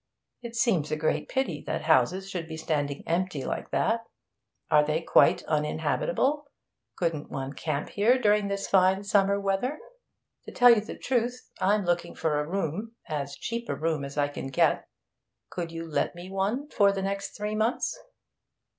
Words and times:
'It 0.41 0.55
seems 0.55 0.89
a 0.89 0.95
great 0.95 1.29
pity 1.29 1.61
that 1.67 1.83
houses 1.83 2.27
should 2.27 2.47
be 2.47 2.57
standing 2.57 3.03
empty 3.07 3.45
like 3.45 3.69
that. 3.69 4.03
Are 4.71 4.83
they 4.83 4.99
quite 5.01 5.43
uninhabitable? 5.43 6.47
Couldn't 6.95 7.29
one 7.29 7.53
camp 7.53 7.89
here 7.89 8.17
during 8.17 8.47
this 8.47 8.67
fine 8.67 9.03
summer 9.03 9.39
weather? 9.39 9.77
To 10.45 10.51
tell 10.51 10.71
you 10.71 10.81
the 10.81 10.97
truth, 10.97 11.51
I'm 11.61 11.85
looking 11.85 12.15
for 12.15 12.39
a 12.39 12.47
room 12.49 12.95
as 13.07 13.35
cheap 13.35 13.69
a 13.69 13.75
room 13.75 14.03
as 14.03 14.17
I 14.17 14.27
can 14.27 14.47
get. 14.47 14.87
Could 15.51 15.71
you 15.71 15.87
let 15.87 16.15
me 16.15 16.31
one 16.31 16.67
for 16.71 16.91
the 16.91 17.03
next 17.03 17.37
three 17.37 17.53
months?' 17.53 17.95